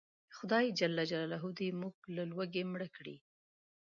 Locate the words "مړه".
2.71-2.87